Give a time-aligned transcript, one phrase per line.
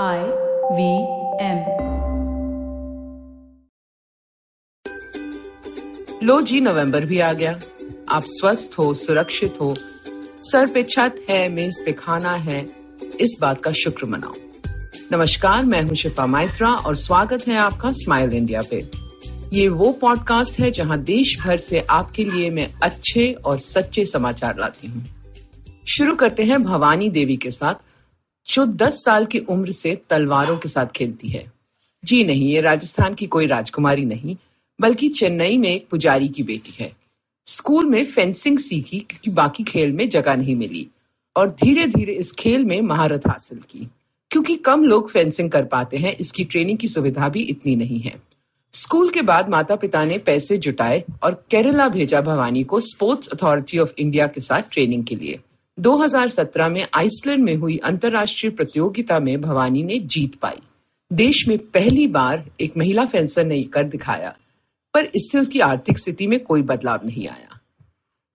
[0.00, 0.20] I
[0.72, 0.84] V
[1.42, 1.58] M.
[6.22, 7.60] लो जी, नवंबर भी आ गया।
[8.08, 9.74] आप स्वस्थ हो, सुरक्षित हो।
[10.42, 12.70] सर पे छत है, मेज पे खाना है।
[13.20, 14.34] इस बात का शुक्र मनाओ।
[15.12, 18.90] नमस्कार, मैं हूँ शिफा माइत्रा और स्वागत है आपका स्माइल इंडिया पे।
[19.52, 24.58] ये वो पॉडकास्ट है जहाँ देश भर से आपके लिए मैं अच्छे और सच्चे समाचार
[24.58, 25.04] लाती हूँ।
[25.88, 27.74] शुरू करते हैं भवानी देवी के साथ।
[28.48, 31.52] जो 10 साल की उम्र से तलवारों के साथ खेलती है।
[32.04, 34.36] जी नहीं, ये राजस्थान की कोई राजकुमारी नहीं,
[34.80, 36.96] बल्कि चेन्नई में एक पुजारी की बेटी है।
[37.46, 40.88] स्कूल में फेंसिंग सीखी, क्योंकि बाकी खेल में जगह नहीं मिली,
[41.36, 43.88] और धीरे धीरे इस खेल में महारत हासिल की।
[44.30, 48.22] क्योंकि कम लोग फेंसिंग कर पाते हैं, इसकी ट्रेनिंग की सुविधा भी इतनी नहीं है।
[48.72, 53.78] स्कूल के बाद माता पिता ने पैसे जुटाए और केरला भेजा भवानी को स्पोर्ट्स अथॉरिटी
[53.78, 55.40] ऑफ़ इंडिया के साथ ट्रेनिंग के लिए।
[55.78, 60.58] 2017 में आइसलैंड में हुई अंतर्राष्ट्रीय प्रतियोगिता में भवानी ने जीत पाई।
[61.10, 64.36] देश में पहली बार एक महिला फेंसर ने कर दिखाया,
[64.94, 67.58] पर इससे उसकी आर्थिक स्थिति में कोई बदलाव नहीं आया।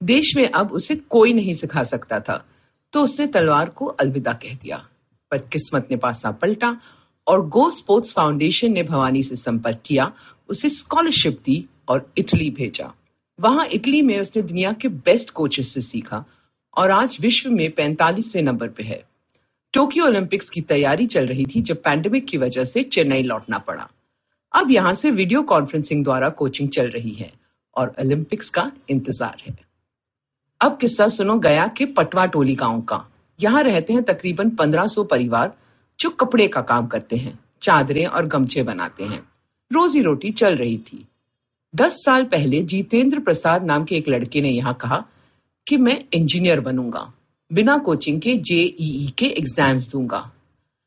[0.00, 2.44] देश में अब उसे कोई नहीं सिखा सकता था
[2.92, 4.76] तो उसने तलवार को अलविदा कह दिया।
[5.30, 6.76] पर किस्मत ने पासा पलटा
[7.26, 10.12] और गो स्पोर्ट्स फाउंडेशन ने भवानी से संपर्क किया,
[10.48, 12.92] उसे स्कॉलरशिप दी और इटली भेजा।
[13.38, 16.24] वहाँ इटली में उसने दुनिया के बेस्ट कोचेस से सीखा
[16.76, 19.02] और आज विश्व में पैंतालीसवें नंबर पे है।
[19.74, 23.88] टोक्यो ओलंपिक्स की तैयारी चल रही थी जब पैंडेमिक की वजह से चेन्नई लौटना पड़ा।
[24.52, 27.32] अब यहाँ से वीडियो कॉन्फ्रेंसिंग द्वारा कोचिंग चल रही है
[27.76, 29.56] और ओलंपिक्स का इंतज़ार है।
[30.60, 33.04] अब किस्सा सुनो गया के पटवा टोली गाँव का।
[33.38, 35.52] यहाँ रहते हैं तकरीबन 1500 परिवार
[35.98, 39.22] जो कपड़े का काम करते हैं, चादरें और गमछे बनाते हैं।
[39.70, 41.06] रोजी रोटी चल रही थी।
[41.74, 45.04] दस साल पहले जीतेंद्र प्रसाद नाम के एक लड़के ने यहाँ कहा
[45.66, 47.12] कि मैं इंजीनियर बनूँगा,
[47.50, 50.30] बिना कोचिंग के जेईई के एग्ज़ाम्स दूँगा।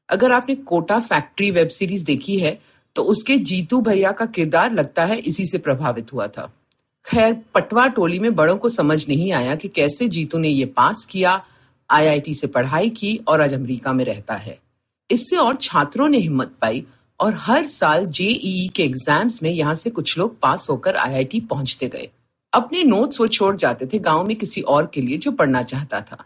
[0.09, 2.59] अगर आपने कोटा फैक्ट्री वेब सीरीज़ देखी है
[2.95, 6.51] तो उसके जीतू भैया का किरदार लगता है इसी से प्रभावित हुआ था।
[7.05, 11.05] खैर, पटवा टोली में बड़ों को समझ नहीं आया कि कैसे जीतू ने ये पास
[11.05, 11.41] किया
[11.89, 14.57] आईआईटी से पढ़ाई की और आज अमेरिका में रहता है।
[15.09, 16.83] इससे और छात्रों ने हिम्मत पाई
[17.19, 21.87] और हर साल जेईई के एग्ज़ाम्स में यहाँ से कुछ लोग पास होकर आईआईटी पहुँचते
[21.87, 22.09] गए।
[22.57, 26.01] अपने नोट्स वो छोड़ जाते थे गाँव में किसी और के लिए जो पढ़ना चाहता
[26.01, 26.25] था।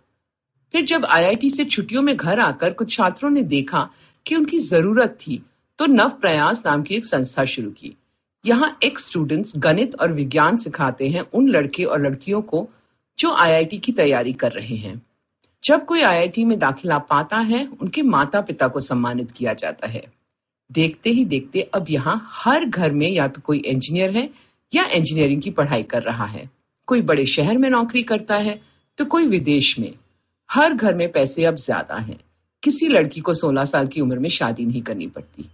[0.73, 3.89] फिर जब आईआईटी से छुट्टियों में घर आकर कुछ छात्रों ने देखा
[4.25, 5.41] कि उनकी ज़रूरत थी
[5.79, 7.95] तो नव प्रयास नाम की एक संस्था शुरू की।
[8.45, 12.67] यहाँ एक्स स्टूडेंट्स गणित और विज्ञान सिखाते हैं उन लड़के और लड़कियों को
[13.17, 15.01] जो आईआईटी की तैयारी कर रहे हैं।
[15.63, 20.03] जब कोई आईआईटी में दाखिला पाता है, उनके माता पिता को सम्मानित किया जाता है।
[20.69, 24.29] देखते ही देखते अब यहाँ हर घर में या तो कोई इंजीनियर है
[24.73, 26.49] या इंजीनियरिंग की पढ़ाई कर रहा है।
[26.87, 28.59] कोई बड़े शहर में नौकरी करता है
[28.99, 29.93] तो कोई विदेश में।
[30.49, 32.19] हर घर में पैसे अब ज़्यादा हैं।
[32.63, 35.49] किसी लड़की को 16 साल की उम्र में शादी नहीं करनी पड़ती।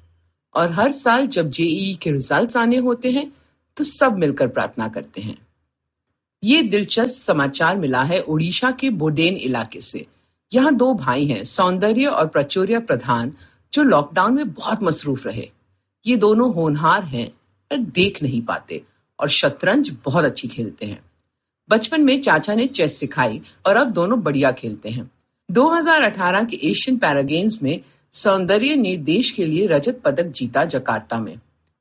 [0.56, 3.32] और हर साल जब जेईई के रिजल्ट्स आने होते हैं
[3.78, 5.38] तो सब मिलकर प्रार्थना करते हैं।
[6.44, 10.06] ये दिलचस्प समाचार मिला है ओडिशा के बोडेन इलाके से।
[10.52, 13.34] यहाँ दो भाई हैं, सौंदर्य और प्रचुर्य प्रधान,
[13.74, 15.50] जो लॉकडाउन में बहुत मसरूफ रहे।
[16.06, 17.28] ये दोनों होनहार हैं
[17.72, 18.82] पर देख नहीं पाते।
[19.20, 21.00] और शतरंज बहुत अच्छी खेलते हैं।
[21.70, 25.10] बचपन में चाचा ने चेस सिखाई और अब दोनों बढ़िया खेलते हैं।
[25.50, 27.80] 2018 के एशियन पैरा गेम्स में
[28.14, 31.38] सौंदर्य ने देश के लिए रजत पदक जीता जकार्ता में।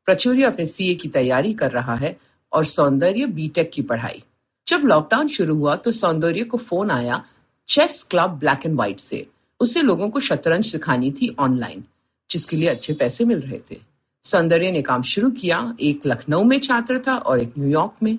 [0.08, 2.16] प्रचुर्य अपने सीए की तैयारी कर रहा है
[2.52, 4.22] और सौंदर्य बीटेक की पढ़ाई।
[4.66, 7.24] जब लॉकडाउन शुरू हुआ तो सौंदर्य को फ़ोन आया
[7.68, 9.26] chess club black and white से।
[9.60, 11.84] उसे लोगों को शतरंज सिखानी थी ऑनलाइन
[12.30, 13.78] जिसके लिए अच्छे पैसे मिल रहे थे।
[14.26, 18.18] सौंदर्य ने काम शुरू किया। एक लखनऊ में छात्र था और एक न्यूयॉर्क में।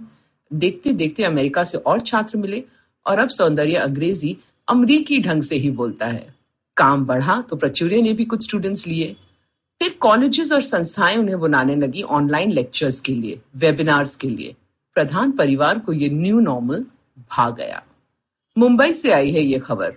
[0.51, 2.63] देखते देखते अमेरिका से और छात्र मिले
[3.05, 4.35] और अब सौंदर्य अंग्रेज़ी
[4.67, 6.35] अमरीकी ढंग से ही बोलता है।
[6.77, 9.15] काम बढ़ा तो प्रचुर्य ने भी कुछ स्टूडेंट्स लिए।
[9.81, 14.55] फिर कॉलेजेस और संस्थाएँ उन्हें बुलाने लगी ऑनलाइन लेक्चर्स के लिए वेबिनार्स के लिए।
[14.95, 16.85] प्रधान परिवार को ये न्यू नॉर्मल
[17.31, 17.83] भाग गया।
[18.55, 19.93] मुंबई से आई है ये खबर।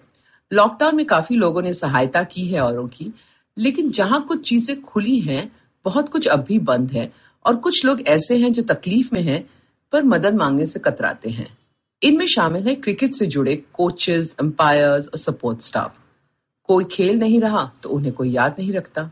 [0.51, 3.13] लॉकडाउन में काफ़ी लोगों ने सहायता की है औरों की,
[3.57, 5.51] लेकिन जहाँ कुछ चीज़ें खुली हैं
[5.85, 7.13] बहुत कुछ अब भी बंद है
[7.45, 9.45] और कुछ लोग ऐसे हैं जो तकलीफ़ में हैं,
[9.93, 11.57] पर मदद मांगने से कतराते हैं।
[12.03, 15.99] इनमें शामिल है क्रिकेट से जुड़े कोचेस एम्पायर्स और सपोर्ट स्टाफ।
[16.69, 19.11] कोई खेल नहीं रहा तो उन्हें कोई याद नहीं रखता।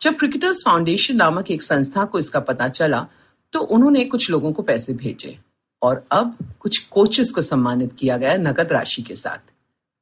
[0.00, 3.06] जब क्रिकेटर्स फाउंडेशन नामक एक संस्था को इसका पता चला
[3.52, 5.38] तो उन्होंने कुछ लोगों को पैसे भेजे
[5.82, 9.50] और अब कुछ कोचेस को सम्मानित किया गया नकद राशि के साथ।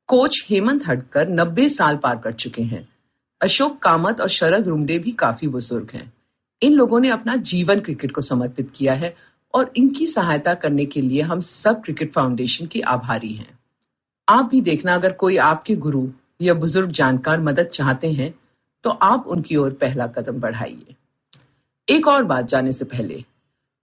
[0.09, 2.89] कोच हेमंत हटकर 90 साल पार कर चुके हैं।
[3.41, 6.13] अशोक कामत और शरद रुमडे भी काफ़ी बुज़ुर्ग हैं।
[6.63, 9.15] इन लोगों ने अपना जीवन क्रिकेट को समर्पित किया है
[9.55, 13.59] और इनकी सहायता करने के लिए हम सब क्रिकेट फाउंडेशन के आभारी हैं।
[14.29, 16.07] आप भी देखना, अगर कोई आपके गुरु
[16.41, 18.35] या बुज़ुर्ग जानकार मदद चाहते हैं
[18.85, 20.95] तो आप उनकी ओर पहला कदम बढ़ाइए।
[21.89, 23.23] एक और बात जाने से पहले,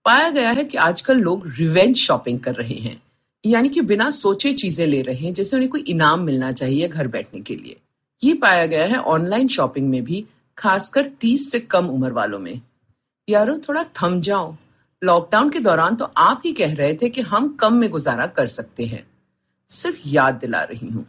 [0.06, 3.00] पाया गया है कि आजकल लोग रिवेंज शॉपिंग कर रहे हैं,
[3.44, 7.08] यानी कि बिना सोचे चीज़ें ले रहे हैं, जैसे उन्हें कोई इनाम मिलना चाहिए घर
[7.08, 7.76] बैठने के लिए।
[8.24, 10.26] ये पाया गया है ऑनलाइन शॉपिंग में भी,
[10.58, 12.60] खासकर 30 से कम उम्र वालों में।
[13.28, 14.56] यारो, थोड़ा थम जाओ।
[15.04, 18.46] लॉकडाउन के दौरान तो आप ही कह रहे थे कि हम कम में गुजारा कर
[18.46, 19.06] सकते हैं।
[19.68, 21.06] सिर्फ़ याद दिला रही हूँ।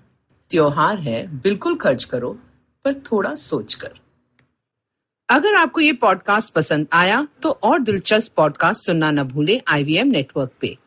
[0.49, 2.39] त्योहार है, बिल्कुल खर्च करो,
[2.85, 3.93] पर थोड़ा सोच कर।
[5.29, 10.51] अगर आपको ये पॉडकास्ट पसंद आया तो और दिलचस्प पॉडकास्ट सुनना न भूलें आईवीएम नेटवर्क
[10.61, 10.77] पे।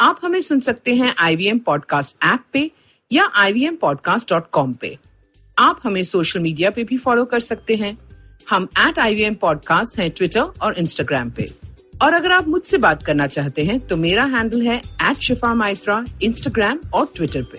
[0.00, 2.70] आप हमें सुन सकते हैं आईवीएम पॉडकास्ट ऐप पे
[3.12, 4.98] या ivmpodcast.com पे।
[5.62, 7.96] आप हमें सोशल मीडिया पे भी फॉलो कर सकते हैं।
[8.50, 11.46] हम at I V M podcast है ट्विटर और इंस्टाग्राम पे।
[12.02, 16.04] और अगर आप मुझसे बात करना चाहते हैं तो मेरा हैंडल है एट शिफा माइत्रा
[16.22, 17.58] इंस्टाग्राम और ट्विटर पे।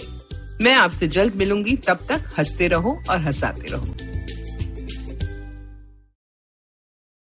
[0.63, 3.95] मैं आपसे जल्द मिलूँगी, तब तक हँसते रहो और हंसाते रहो।